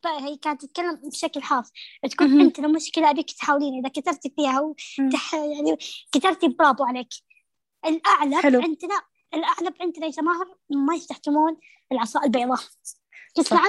[0.05, 1.71] هي كانت تتكلم بشكل خاص.
[2.11, 5.77] تقول أنت المشكلة أبيك تحاولين إذا كترتي فيها وتح يعني
[6.11, 7.09] كترتي برافو عليك.
[7.85, 8.61] الاعلى حلو.
[8.61, 9.01] عندنا
[9.33, 11.57] الاعلى عندنا يا جماعة ما يستخدمون
[11.91, 12.59] العصا البيضاء.
[13.35, 13.61] تسمع؟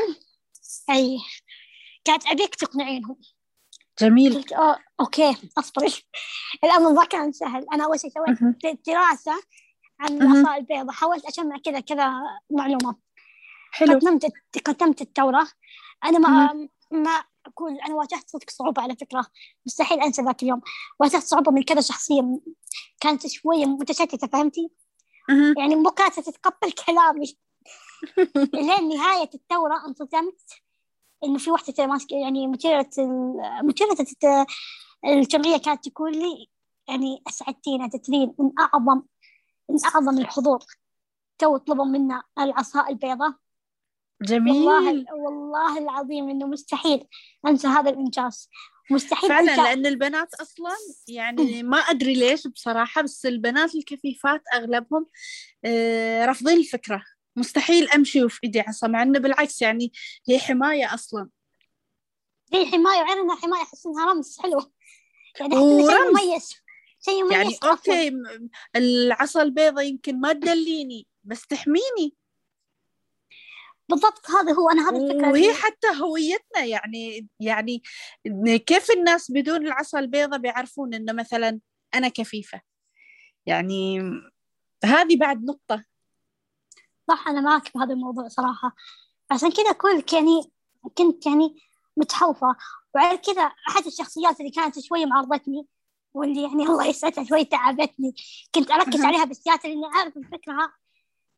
[0.91, 1.19] أي.
[2.05, 3.21] كانت أبيك تقنعينهم.
[4.01, 4.35] جميل.
[4.35, 5.93] قلت أوه أوكي اصبري
[6.65, 7.67] الأمر ما كان سهل.
[7.73, 9.43] أنا أول شيء سويت دراسه
[10.01, 10.95] عن العصا البيضاء.
[10.95, 12.13] حاولت أجمع كذا كذا
[12.51, 12.97] معلومه
[13.73, 13.95] حلو.
[13.95, 14.33] قدمت
[14.67, 15.49] قدمت الدوره
[16.05, 19.27] أنا ما ما أقول أنا واجهت صدق صعوبة على فكرة.
[19.67, 20.61] مستحيل أنسى ذاك اليوم.
[21.01, 22.41] واجهت صعوبة من كذا شخصية.
[23.01, 24.71] كانت شوية متشتتة فهمتي؟
[25.59, 27.39] يعني مو كانت تتقبل كلامي.
[28.55, 30.41] لين نهاية الدوره انصدمت.
[31.25, 32.91] إنه في واحدة ماسكه يعني مديرة
[35.05, 36.49] الجمعية كانت تقول لي
[36.89, 39.03] يعني أسعدتينا تترين من أعظم
[39.71, 40.59] من أعظم الحضور.
[41.39, 43.35] تو طلبوا منا العصا البيضاء.
[44.23, 44.55] جميل.
[44.55, 47.07] والله والله العظيم إنه مستحيل
[47.47, 48.49] أنسى هذا الإنجاز.
[48.91, 49.63] مستحيل فعلا أنسى.
[49.63, 50.73] لأن البنات أصلا
[51.09, 55.07] يعني ما أدري ليش بصراحة بس البنات الكفيفات أغلبهم
[55.65, 57.05] آه رافضين الفكرة.
[57.37, 59.93] مستحيل أمشي وفي إيدي عصا مع إنه بالعكس يعني
[60.29, 61.29] هي حماية أصلا.
[62.53, 64.73] هي حماية وعينها حماية أحس إنها رمز حلو.
[65.41, 65.55] يعني
[65.87, 66.55] شيء مميز.
[67.05, 68.13] شيء مميز يعني أوكي
[68.77, 72.17] العصا البيضاء يمكن ما تدليني بس تحميني.
[73.91, 77.83] بالضبط هذا هو أنا هذا الفكرة وهي حتى هويتنا يعني يعني
[78.59, 81.61] كيف الناس بدون العصا البيضاء بيعرفون إنه مثلا
[81.95, 82.61] أنا كفيفة؟
[83.47, 84.01] يعني
[84.85, 85.85] هذه بعد نقطة.
[87.09, 88.75] صح أنا معك بهذا الموضوع صراحة.
[89.31, 90.53] عشان كذا كل يعني
[90.95, 91.57] كنت يعني
[91.97, 92.57] متحوفه
[92.95, 95.67] وعلى كذا أحد الشخصيات اللي كانت شوي معرضتني
[96.15, 98.15] واللي يعني الله يسعدها شوي تعبتني.
[98.55, 100.73] كنت أركز عليها بالسياسة لأني أعرف الفكرة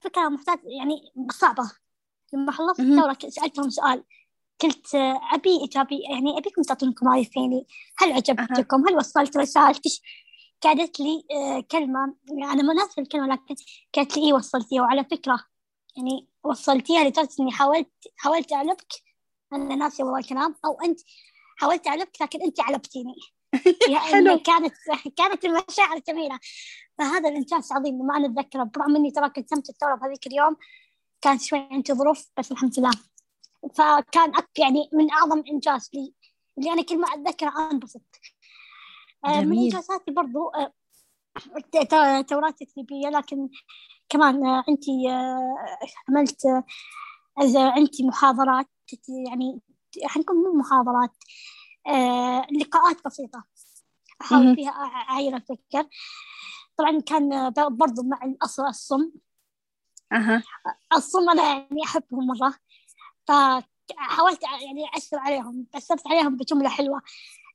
[0.01, 1.82] فكره محتاج يعني صعبة.
[2.33, 4.05] لما خلصت الدورة سألتهم سؤال.
[4.61, 4.95] قلت
[5.33, 7.67] أبي إجابي يعني أبيكم تعطونكم رأي فيني
[7.99, 9.91] هل عجبتكم؟ هل وصلت رسالتك؟
[10.63, 13.55] قالت لي آه، كلمة يعني أنا ما ناسي الكلمة لكن
[13.95, 14.83] قالت لي إيه وصلتيها.
[14.83, 15.41] وعلى فكرة
[15.97, 18.93] يعني وصلتيها لدرجة إني حاولت حاولت أعلبك
[19.53, 20.55] أنا ناسي والله الكلام.
[20.65, 21.01] أو أنت
[21.57, 23.15] حاولت أعلبك لكن أنت علبتيني
[24.13, 24.39] حلو.
[24.39, 24.75] كانت
[25.17, 26.39] كانت المشاعر جميلة.
[26.99, 28.63] فهذا الإنجاز عظيم ما أنا أتذكره.
[28.63, 30.57] برغم إني ترى كنت الدورة بهذيك اليوم
[31.23, 32.91] كانت شوي عندي ظروف بس الحمد لله.
[33.75, 36.15] فكان أك يعني من أعظم إنجاز لي
[36.59, 38.03] اللي أنا كل ما أتذكره أنبسط.
[39.25, 43.49] آه، من إنجازاتي برضو آه، تورات تكتيبية لكن
[44.09, 45.09] كمان آه، عندي
[46.09, 46.65] عملت
[47.57, 48.69] عندي محاضرات
[49.27, 49.61] يعني
[50.05, 51.11] حنكون مو محاضرات
[52.61, 53.45] لقاءات بسيطة.
[54.23, 54.71] أحاول فيها
[55.11, 55.89] أعير الفكر
[56.77, 59.13] طبعا كان برضو مع الأصل الصم.
[60.13, 60.43] أها.
[60.97, 62.55] الصم أنا يعني أحبهم مرة.
[63.27, 67.03] فحاولت يعني أشر عليهم أثرت عليهم بجملة حلوة.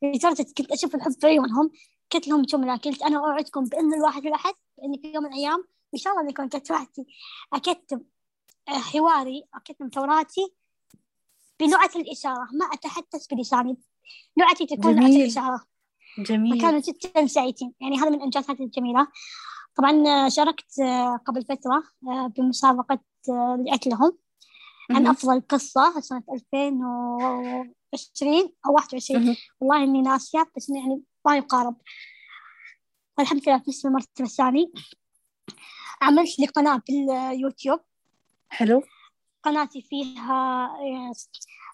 [0.03, 1.71] لدرجة كنت أشوف الحب في عيونهم
[2.11, 5.99] قلت لهم جملة قلت أنا أوعدكم بأن الواحد الأحد بأني في يوم من الأيام إن
[5.99, 7.05] شاء الله أن يكون كتبتي
[7.53, 8.03] أكتب
[8.67, 10.53] حواري أكتب ثوراتي
[11.59, 13.77] بلغة الإشارة ما أتحدث بلساني.
[14.37, 15.65] لغتي تكون لغة الإشارة.
[16.17, 16.59] جميل.
[16.59, 17.73] فكانوا جدا سعيدين.
[17.79, 19.07] يعني هذا من الإنجازات الجميلة.
[19.77, 20.81] طبعا شاركت
[21.25, 21.83] قبل فترة
[22.37, 22.99] بمسابقة
[23.85, 24.17] لهم
[24.91, 31.75] عن أفضل قصة سنة 2020 أو 21 والله إني ناسية بس يعني ما يقارب.
[33.17, 34.71] والحمد لله في المرتبة الثاني.
[36.01, 37.79] عملت لي قناة باليوتيوب.
[38.49, 38.83] حلو.
[39.43, 41.11] قناتي فيها آه،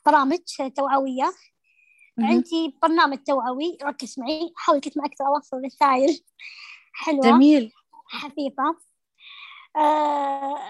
[0.06, 0.40] برامج
[0.76, 1.34] توعوية.
[2.20, 6.24] عندي برنامج توعوي ركز معي حاول كنت ما أقدر أوصل رسائل.
[6.94, 7.22] حلوة.
[7.22, 7.72] جميل.
[8.14, 8.76] خفيفة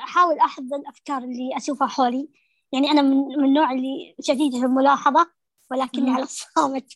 [0.03, 2.29] أحاول آه، أحفظ الأفكار اللي أشوفها حولي.
[2.71, 5.31] يعني أنا من النوع اللي شديد الملاحظة
[5.71, 6.93] ولكني على الصامت.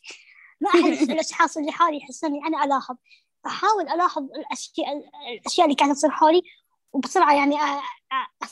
[0.62, 2.96] ما أحد الأشخاص اللي حولي يحسني أنا ألاحظ.
[3.48, 4.88] أحاول ألاحظ الأشياء
[5.40, 6.42] الأشياء اللي قاعدة تصير حولي
[6.94, 7.56] وبسرعة يعني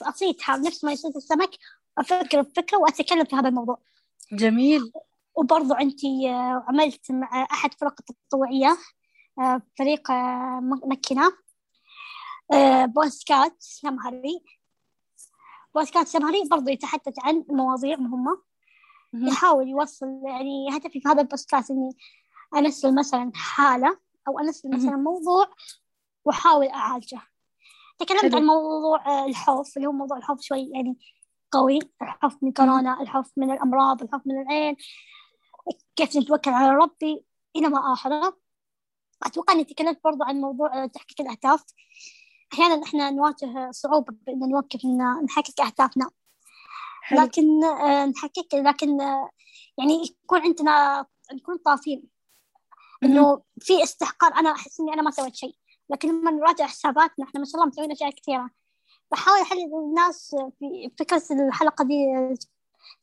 [0.01, 1.49] أصيدها نفس ما يصيد السمك
[1.97, 3.77] أفكر بفكرة وأتكلم في هذا الموضوع.
[4.31, 4.91] جميل.
[5.35, 8.77] وبرضو عندي آه، عملت مع أحد فرق التطوعية
[9.39, 10.11] آه، فريق
[10.85, 11.44] مكنة.
[12.85, 14.43] بودكاست سمهري.
[15.75, 18.41] بودكاست سمهري برضو يتحدث عن مواضيع مهمة.
[19.13, 21.97] يحاول يوصل يعني هدفي في هذا البودكاست إني
[22.55, 25.47] أنزل مثلا حالة أو أنزل مثلا موضوع
[26.25, 27.21] وأحاول أعالجه.
[27.99, 28.35] تكلمت.
[28.35, 30.97] عن موضوع آه، الحوف اللي هو موضوع الحوف شوي يعني
[31.51, 31.79] قوي.
[32.01, 34.75] الحوف من كورونا الحوف من الأمراض الحوف من العين.
[35.95, 38.37] كيف نتوكل على ربي؟ إلى ما آخره
[39.23, 41.63] أتوقع إني تكلمت برضو عن موضوع آه، تحقيق الأهداف.
[42.53, 46.09] أحيانا إحنا نواجه صعوبة بأن نوقف إن نحقق أهدافنا.
[47.01, 47.21] حلو.
[47.21, 49.29] لكن آه، نحقق لكن آه،
[49.77, 52.03] يعني يكون عندنا نكون طافين.
[53.03, 55.55] إنه في استحقار أنا أحس إني أنا ما سويت شيء.
[55.89, 58.49] لكن لما نراجع حساباتنا إحنا ما شاء الله مسويين أشياء كثيرة.
[59.11, 62.05] بحاول أحل الناس في فكرة الحلقة دي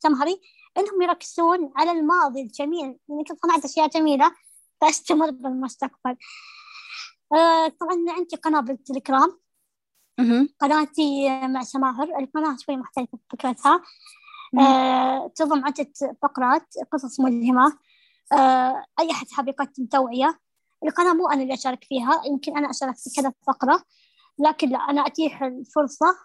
[0.01, 0.41] تمهري
[0.77, 2.99] إنهم يركزون على الماضي الجميل.
[3.09, 4.31] إني كنت صنعت أشياء جميلة
[4.81, 6.17] فأستمر بالمستقبل.
[7.31, 9.39] آه طبعا عندي قناة بالتليجرام.
[10.59, 12.19] قناتي مع سماهر.
[12.19, 13.81] القناة شوي مختلفة فكرتها.
[14.59, 17.77] آه تضم عدة فقرات قصص ملهمة.
[18.33, 20.39] آه أي أحد حاب يقدم توعية.
[20.83, 23.83] القناة مو أنا اللي أشارك فيها يمكن أنا أشارك في كذا فقرة.
[24.39, 26.15] لكن لا أنا أتيح الفرصة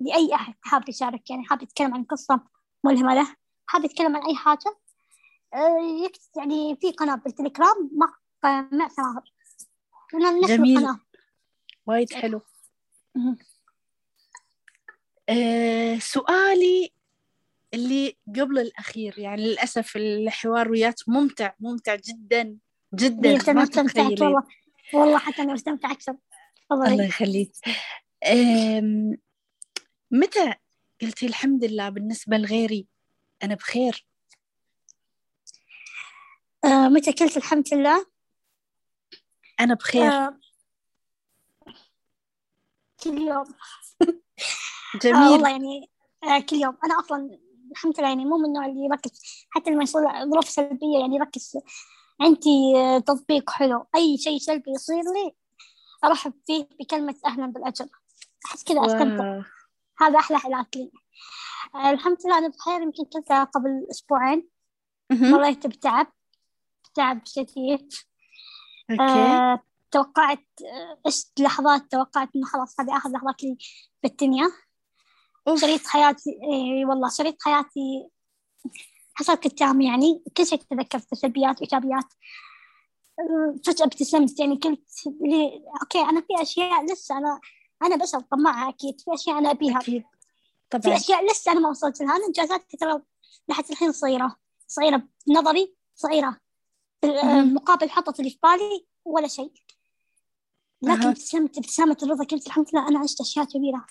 [0.00, 2.40] لأي أحد حاب يشارك يعني حاب يتكلم عن قصة
[2.84, 3.36] ملهمة له
[3.66, 4.76] حاب يتكلم عن أي حاجة.
[6.36, 8.14] يعني في قناة بالتليجرام مع
[8.72, 9.31] مع سماهر.
[10.46, 10.88] جميل.
[11.86, 12.40] وايد حلو.
[15.28, 16.92] آه سؤالي
[17.74, 22.56] اللي قبل الأخير يعني للأسف الحوار وياك ممتع ممتع جدا
[22.94, 24.42] جدا إيه، ما استمتعت والله.
[24.94, 26.16] والله حتى أنا استمتعت أكثر.
[26.72, 27.52] الله يخليك.
[30.10, 30.54] متى
[31.02, 32.86] قلتي الحمد لله بالنسبة لغيري
[33.42, 34.06] أنا بخير؟
[36.64, 38.11] آه متى قلت الحمد لله؟
[39.62, 40.12] أنا بخير.
[40.12, 40.38] آه.
[43.04, 43.44] كل يوم.
[45.02, 45.16] جميل.
[45.16, 45.90] آه والله يعني
[46.24, 46.76] آه، كل يوم.
[46.84, 47.38] أنا أصلا
[47.72, 49.22] الحمد لله يعني مو من النوع اللي يركز.
[49.50, 51.58] حتى لما يصير ظروف سلبية يعني يركز.
[52.20, 52.72] عندي
[53.06, 53.86] تطبيق حلو.
[53.94, 55.34] أي شيء سلبي يصير لي
[56.04, 57.86] أرحب فيه بكلمة أهلا بالأجر.
[58.46, 59.42] أحس كذا أستمتع.
[60.00, 60.90] هذا أحلى حالات لي.
[61.74, 62.80] آه، الحمد لله أنا بخير.
[62.82, 64.48] يمكن كنت قبل أسبوعين
[65.10, 66.12] مريت بتعب.
[66.94, 67.92] تعب شديد.
[69.00, 73.56] آه، توقعت آه، إيش لحظات توقعت إنه خلاص هذه آخر لحظات لي
[74.02, 74.50] بالدنيا.
[75.60, 78.08] شريط حياتي إيه والله شريط حياتي
[79.14, 80.22] حصل كتام يعني.
[80.36, 82.04] كل شيء تذكرت سلبيات وإيجابيات
[83.18, 87.40] آه، فجأة ابتسمت يعني قلت لي أوكي أنا في أشياء لسه أنا
[87.82, 89.00] أنا بشر طماعة أكيد.
[89.00, 89.78] في أشياء أنا أبيها.
[89.78, 90.02] أكيد.
[90.70, 90.96] في طبعا.
[90.96, 92.16] أشياء لسه أنا ما وصلت لها.
[92.16, 93.02] أنا إنجازاتي ترى
[93.48, 94.36] لحد الحين صغيرة.
[94.66, 96.36] صغيرة بنظري صغيرة.
[97.54, 99.52] مقابل حطت اللي في بالي ولا شيء.
[100.82, 101.08] لكن.
[101.08, 103.86] ابتسمت ابتسامة الرضا قلت الحمد لله أنا عشت أشياء كبيرة.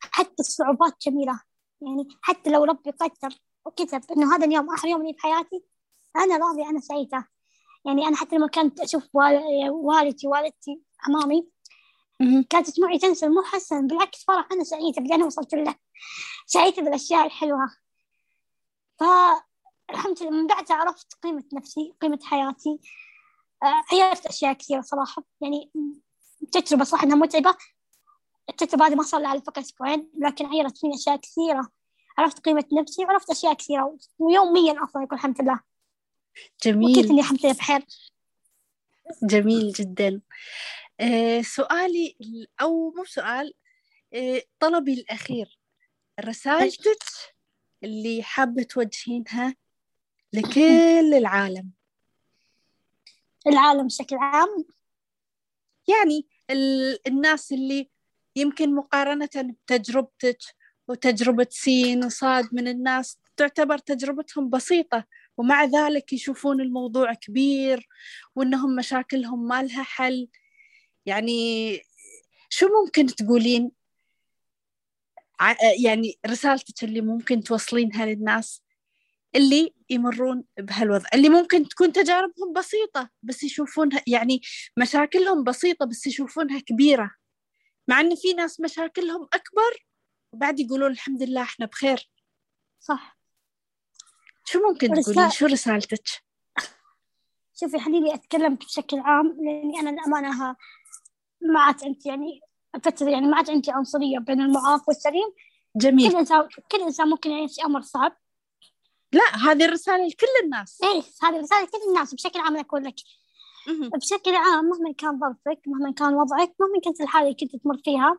[0.00, 1.40] حتى الصعوبات جميلة.
[1.80, 5.62] يعني حتى لو ربي قدر وكتب إنه هذا اليوم آخر يوم لي في حياتي
[6.16, 7.28] أنا راضية أنا سعيدة.
[7.86, 11.48] يعني أنا حتى لما كنت أشوف وال- والدي والدتي أمامي.
[12.50, 15.74] كانت دموعي تنزل مو حسن بالعكس فرح أنا سعيدة باللي أنا وصلت له.
[16.46, 17.70] سعيدة بالأشياء الحلوة.
[19.88, 20.30] فالحمد لله.
[20.30, 22.78] من بعدها عرفت قيمة نفسي قيمة حياتي.
[23.62, 25.24] آه، عرفت أشياء كثيرة صراحة.
[25.40, 25.70] يعني
[26.52, 27.56] تجربة صح إنها متعبة.
[28.48, 31.68] التجربة هذه ما صار لها على فقط أسبوعين لكن عيرت فيني أشياء كثيرة.
[32.18, 33.98] عرفت قيمة نفسي وعرفت أشياء كثيرة.
[34.18, 35.60] ويوميا أصلا يقول الحمد لله.
[36.60, 37.84] وكيف جميل إني الحمد لله بخير.
[39.22, 40.20] جميل جدا.
[41.00, 43.54] آه سؤالي ال- أو مو سؤال
[44.14, 45.58] آه طلبي الأخير.
[46.20, 46.98] رسالتك
[47.84, 49.56] اللي حابة توجهينها
[50.34, 51.70] لكل العالم.
[53.46, 54.64] العالم بشكل عام؟
[55.88, 57.90] يعني ال- الناس اللي
[58.36, 60.38] يمكن مقارنة بتجربتك
[60.88, 65.04] وتجربة سين وصاد من الناس تعتبر تجربتهم بسيطة
[65.36, 67.88] ومع ذلك يشوفون الموضوع كبير
[68.36, 70.28] وإنهم مشاكلهم ما لها حل.
[71.06, 71.80] يعني
[72.48, 73.70] شو ممكن تقولين
[75.40, 78.62] ع- يعني رسالتك اللي ممكن توصلينها للناس
[79.34, 81.06] اللي يمرون بهالوضع.
[81.14, 84.40] اللي ممكن تكون تجاربهم بسيطة بس يشوفونها يعني
[84.78, 87.10] مشاكلهم بسيطة بس يشوفونها كبيرة.
[87.88, 89.86] مع إن في ناس مشاكلهم أكبر
[90.32, 92.10] وبعد يقولون الحمد لله إحنا بخير.
[92.80, 93.18] صح.
[94.44, 96.04] شو ممكن رسالة- تقولين؟ شو رسالتك؟
[97.60, 100.56] شوفي خليني أتكلم بشكل عام لأني أنا الأمانة
[101.40, 102.40] ما عاد عندي يعني
[102.82, 105.28] فترة يعني ما عاد عندي عنصرية بين المعاق والسليم.
[105.74, 108.16] كل جميل إنسان كل إنسان ممكن يعيش أمر صعب.
[109.14, 110.82] لا هذه الرسالة لكل الناس.
[110.82, 112.94] إيه هذه رسالة كل الناس بشكل عام أنا أقول لك.
[113.96, 118.18] بشكل عام مهما كان ظرفك مهما كان وضعك مهما كانت الحالة اللي كنت تمر فيها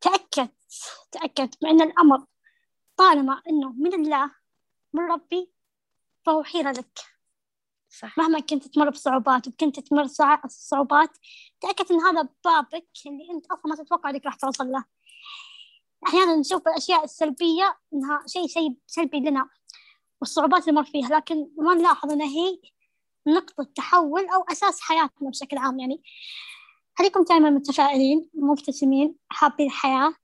[0.00, 0.48] تأكد
[1.12, 2.24] تأكد بأن الأمر
[2.96, 4.30] طالما أنه من الله
[4.92, 5.50] من ربي
[6.26, 6.98] فهو حيرة لك.
[7.88, 8.18] صح.
[8.18, 11.10] مهما كنت تمر بصعوبات وكنت تمر صع- صعوبات
[11.60, 14.84] تأكد أن هذا بابك اللي أنت أصلا ما تتوقع أنك راح توصل له.
[16.06, 19.48] أحيانا نشوف الأشياء السلبية أنها شيء شيء سلبي لنا.
[20.20, 22.60] والصعوبات اللي نمر فيها لكن ما نلاحظ أنها هي
[23.26, 25.80] نقطة تحول أو أساس حياتنا بشكل عام.
[25.80, 26.02] يعني
[26.98, 30.14] خليكم دائما متفائلين مبتسمين حابين الحياة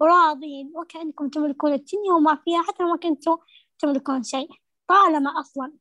[0.00, 3.36] وراضين وكأنكم تملكون الدنيا وما فيها حتى ما كنتوا
[3.78, 4.48] تملكون شيء.
[4.88, 5.72] طالما أصلا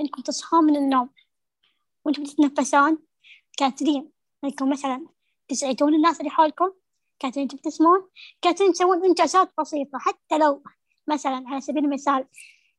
[0.00, 1.10] إنكم تصحون من النوم
[2.04, 2.98] وأنتم تتنفسون
[3.58, 4.10] كاترين
[4.44, 5.06] إنكم مثلا
[5.48, 6.72] تسعدون الناس اللي حولكم
[7.18, 8.08] كاترين تبتسمون
[8.42, 9.98] كاترين تسوون إنجازات بسيطة.
[9.98, 10.62] حتى لو
[11.08, 12.26] مثلا على سبيل المثال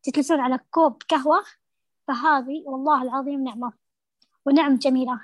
[0.04, 1.44] تجلسون على كوب قهوة؟
[2.08, 3.74] فهذه والله العظيم نعمة.
[4.46, 5.22] ونعم جميلة.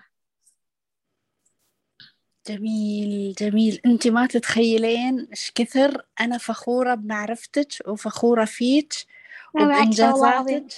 [2.47, 3.81] جميل جميل.
[3.85, 8.93] انت ما تتخيلين إيش كثر أنا فخورة بمعرفتك وفخورة فيك
[9.55, 10.73] أكثر.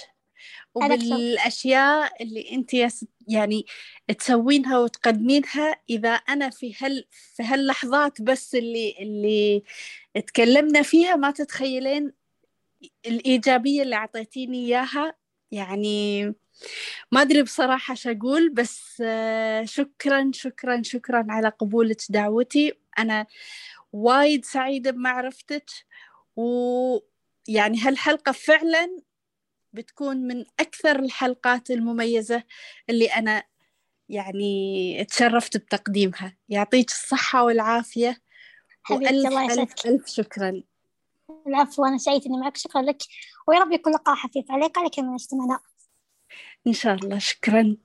[0.74, 3.66] وبالأشياء اللي يس- يعني
[4.18, 5.76] تسوينها وتقدمينها.
[5.90, 9.62] إذا أنا في هال في هاللحظات بس اللي اللي
[10.26, 12.12] تكلمنا فيها ما تتخيلين
[13.06, 15.14] الإيجابية اللي أعطيتيني إياها
[15.50, 16.24] يعني
[17.12, 22.72] ما أدري بصراحة شو أقول بس آه، شكرا شكرا شكرا على قبولك دعوتي.
[22.98, 23.26] أنا
[23.92, 25.70] وايد سعيدة بمعرفتك
[26.36, 28.98] ويعني هالحلقة فعلا
[29.72, 32.42] بتكون من أكثر الحلقات المميزة
[32.90, 33.42] اللي أنا
[34.08, 36.36] يعني تشرفت بتقديمها.
[36.48, 38.22] يعطيك الصحة والعافية
[38.90, 40.62] وألف ألف ألف شكرا.
[41.46, 43.02] العفو أنا سعيدة إني معك شكرا لك.
[43.48, 45.58] ويا رب يكون لقاء خفيف عليك على كل من استمعنا
[46.66, 47.76] إن شاء الله شكرا.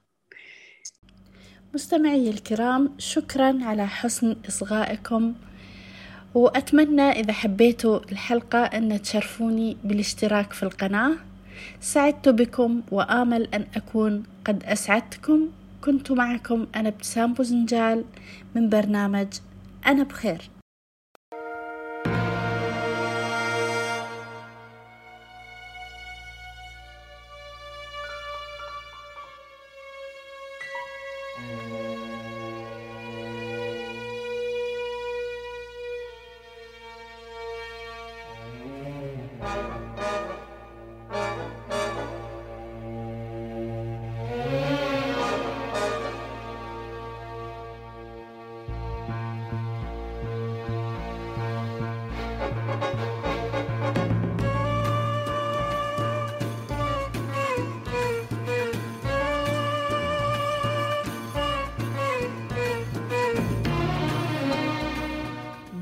[1.74, 5.36] مستمعي الكرام شكرا على حسن إصغائكم.
[6.36, 11.18] وأتمنى إذا حبيتوا الحلقة أن تشرفوني بالاشتراك في القناة.
[11.80, 15.52] سعدت بكم وآمل أن أكون قد أسعدتكم.
[15.84, 18.06] كنت معكم أنا ابتسام بوزنجال
[18.56, 19.28] من برنامج
[19.86, 20.57] أنا بخير.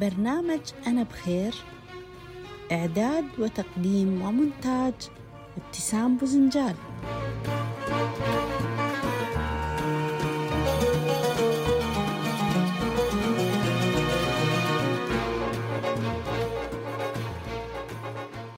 [0.10, 1.56] برنامج أنا بخير
[2.72, 4.94] إعداد وتقديم ومونتاج
[5.58, 6.76] ابتسام بوزنجال